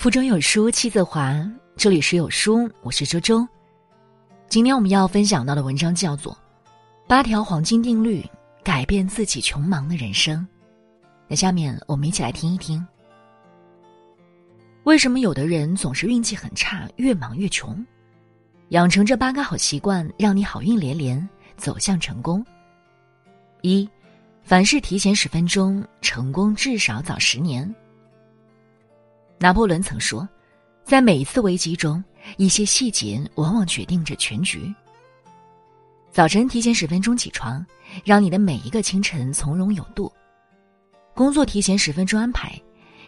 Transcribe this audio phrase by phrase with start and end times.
[0.00, 3.46] 腹中有书气自华，这里是有书，我是周周。
[4.48, 6.32] 今天我们要分享到的文章叫做
[7.06, 8.24] 《八条黄金定律，
[8.64, 10.38] 改变自己穷忙的人生》。
[11.28, 12.82] 那下面我们一起来听一听，
[14.84, 17.86] 为什么有的人总是运气很差，越忙越穷？
[18.70, 21.28] 养成这八个好习惯，让你好运连连，
[21.58, 22.42] 走向成功。
[23.60, 23.86] 一，
[24.42, 27.70] 凡事提前十分钟，成功至少早十年。
[29.42, 30.28] 拿破仑曾说，
[30.84, 32.04] 在每一次危机中，
[32.36, 34.70] 一些细节往往决定着全局。
[36.12, 37.64] 早晨提前十分钟起床，
[38.04, 40.12] 让你的每一个清晨从容有度；
[41.14, 42.52] 工作提前十分钟安排，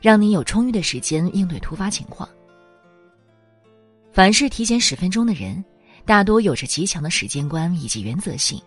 [0.01, 2.27] 让你有充裕的时间应对突发情况。
[4.11, 5.63] 凡是提前十分钟的人，
[6.07, 8.59] 大多有着极强的时间观以及原则性，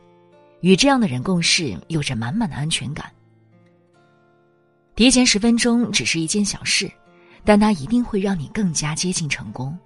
[0.61, 3.11] 与这样的人共事，有着满满的安全感。
[4.95, 6.87] 提前十分钟只是一件小事。
[7.45, 9.77] 但它一定会让你更加接近成功。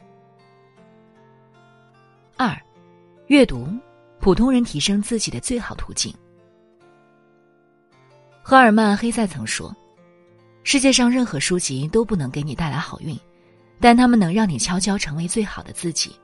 [2.38, 2.58] 二，
[3.28, 3.68] 阅读，
[4.20, 6.12] 普通人提升自己的最好途径。
[8.42, 9.76] 赫尔曼·黑塞曾说
[10.64, 13.16] ：“世界上任何书籍都不能给你带来好运，
[13.80, 16.16] 但他们能让你悄悄成为最好的自己。”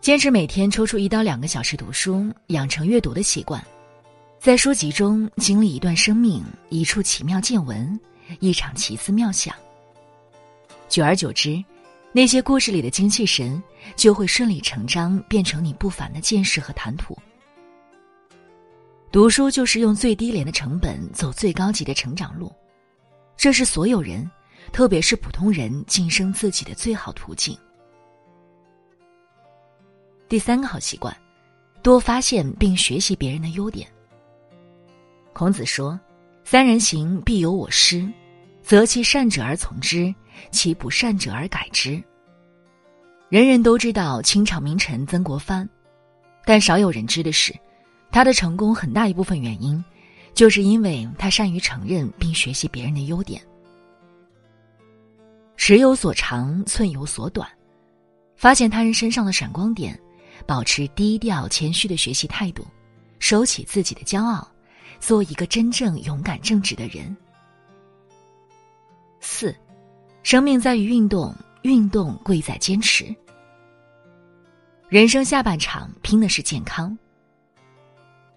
[0.00, 3.60] 坚持每天抽出一到两个小时读书，养成阅读的习惯，
[4.38, 7.98] 在书籍中经历一段生命、一处奇妙见闻、
[8.38, 9.56] 一场奇思妙想。
[10.88, 11.62] 久而久之，
[12.12, 13.62] 那些故事里的精气神
[13.96, 17.16] 就会顺理成章变成你不凡的见识和谈吐。
[19.10, 22.52] 读书就是用最低廉的成本走最高级的成长路，
[23.36, 24.28] 这是所有人，
[24.72, 27.56] 特别是普通人晋升自己的最好途径。
[30.28, 31.14] 第三个好习惯，
[31.82, 33.88] 多发现并学习别人的优点。
[35.32, 35.98] 孔子说
[36.44, 38.06] ：“三人行，必有我师，
[38.62, 40.14] 择其善者而从之。”
[40.50, 42.02] 其不善者而改之。
[43.28, 45.68] 人人都知道清朝名臣曾国藩，
[46.44, 47.52] 但少有人知的是，
[48.10, 49.84] 他的成功很大一部分原因，
[50.32, 53.42] 就是因为他善于承认并学习别人的优点。
[55.56, 57.48] 尺有所长，寸有所短，
[58.36, 59.98] 发现他人身上的闪光点，
[60.46, 62.64] 保持低调谦虚的学习态度，
[63.18, 64.48] 收起自己的骄傲，
[65.00, 67.16] 做一个真正勇敢正直的人。
[69.20, 69.52] 四。
[70.26, 71.32] 生命在于运动，
[71.62, 73.14] 运动贵在坚持。
[74.88, 76.98] 人生下半场拼的是健康。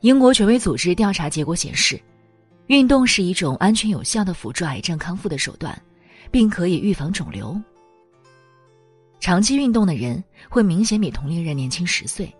[0.01, 1.99] 英国权威组织调查结果显示，
[2.67, 5.75] 运动是一种安全有效的辅助癌症康复的手段，
[6.29, 7.59] 并可以预防肿瘤。
[9.19, 12.31] 长期运动的人会明显比同龄人年轻十岁，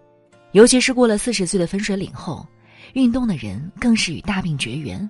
[0.51, 2.45] 尤其是过了四十岁的分水岭后，
[2.93, 5.09] 运动的人更是与大病绝缘。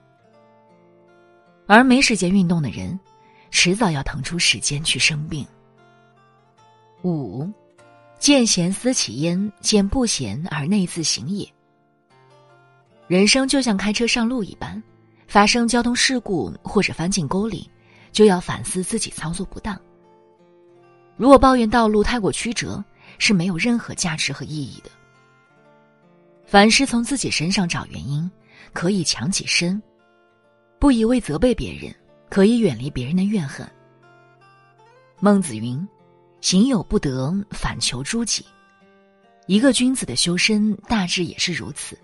[1.67, 2.97] 而没时间运动的人。
[3.51, 5.45] 迟早要腾出时间去生病。
[7.03, 7.47] 五，
[8.19, 11.47] 见贤思齐焉，见不贤而内自省也。
[13.07, 14.81] 人生就像开车上路一般，
[15.27, 17.69] 发生交通事故或者翻进沟里，
[18.11, 19.79] 就要反思自己操作不当。
[21.17, 22.83] 如果抱怨道路太过曲折，
[23.17, 24.89] 是没有任何价值和意义的。
[26.45, 28.29] 凡事从自己身上找原因，
[28.73, 29.81] 可以强起身，
[30.79, 31.93] 不一味责备别人。
[32.29, 33.67] 可以远离别人的怨恨。
[35.19, 35.85] 孟子云
[36.39, 38.45] ：“行有不得，反求诸己。”
[39.47, 41.97] 一个君子的修身大致也是如此。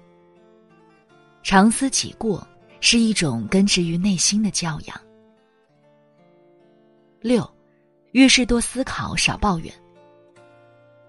[1.43, 2.45] 常思己过
[2.81, 4.99] 是一种根植于内心的教养。
[7.21, 7.47] 六，
[8.13, 9.71] 遇事多思考，少抱怨。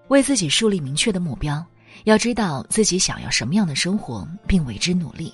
[0.09, 1.65] 为自己树立明确的目标，
[2.05, 5.33] 要知道自己想要什么样的生活，并为之努力。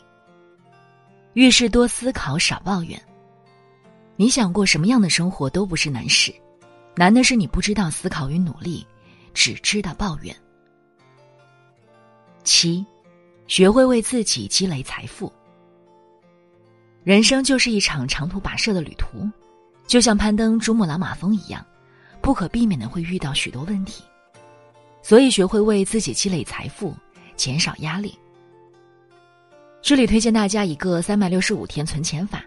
[1.34, 3.00] 遇事多思考，少抱怨。
[4.16, 6.34] 你想过什么样的生活都不是难事，
[6.96, 8.86] 难的是你不知道思考与努力，
[9.34, 10.36] 只知道抱怨。
[12.44, 12.86] 七，
[13.48, 15.32] 学会为自己积累财富。
[17.04, 19.28] 人生就是一场长途跋涉的旅途，
[19.88, 21.66] 就像攀登珠穆朗玛峰一样，
[22.22, 24.04] 不可避免的会遇到许多问题，
[25.02, 26.96] 所以学会为自己积累财富，
[27.36, 28.18] 减少压力。
[29.82, 32.44] 这里推荐大家一个三百六十五天存钱法。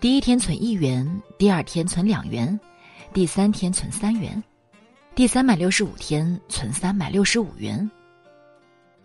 [0.00, 2.58] 第一天存一元，第二天存两元，
[3.12, 4.40] 第三天存三元，
[5.16, 7.90] 第三百六十五天存三百六十五元。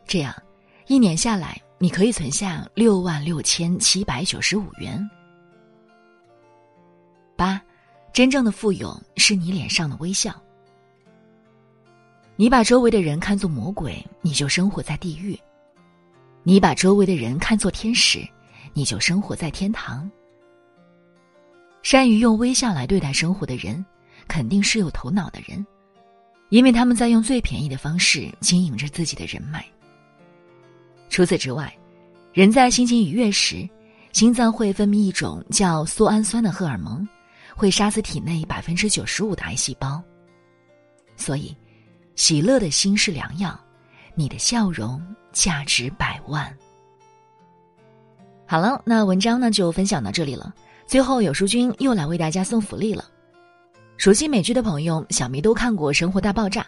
[0.06, 0.32] 这样，
[0.86, 5.10] 一年下来，你可以存下六万六千七百九十五元。
[7.36, 7.60] 八，
[8.14, 10.40] 真正的富有是你脸上的微笑。
[12.36, 15.36] 你把周围的人看作魔鬼，你就生活在地狱；
[16.44, 18.20] 你把周围的人看作天使，
[18.74, 20.08] 你就生活在天堂。
[21.84, 23.86] 善于用微笑来对待生活的人，
[24.26, 25.64] 肯定是有头脑的人，
[26.48, 29.64] 因为他们在用最便宜的方式经营着自己的人脉。
[31.10, 31.72] 除此之外，
[32.32, 33.70] 人在心情愉悦时，
[34.14, 37.06] 心脏会分泌一种叫缩氨酸的荷尔蒙，
[37.54, 40.02] 会杀死体内百分之九十五的癌细胞。
[41.18, 41.56] 所以，
[42.16, 43.60] 喜乐的心是良药，
[44.16, 46.52] 你的笑容价值百万。
[48.48, 50.54] 好了，那文章呢就分享到这里了。
[50.94, 53.04] 最后，有书君又来为大家送福利了。
[53.98, 56.62] 熟悉美剧的朋友，想必都看过《生活大爆炸》。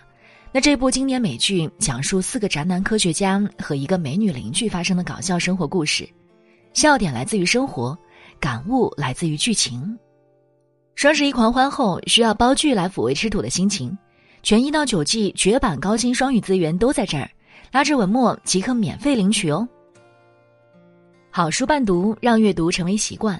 [0.51, 6.09] 那这部经典美剧讲述四个宅男科学家和一个美女邻居发生的搞笑生活故事，
[6.73, 7.95] 笑点来自于生活，
[8.39, 9.95] 感悟来自于剧情。
[10.95, 13.95] 双十一狂欢后，需要包剧来抚慰吃土的心情，
[14.41, 17.29] 全一到九季绝版高清双语资源都在这儿，
[17.71, 19.69] 拉着文末即可免费领取哦。
[21.29, 23.39] 好书伴读，让阅读成为习惯。